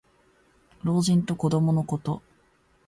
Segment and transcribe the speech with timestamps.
[0.81, 2.23] 老人と子どものこと。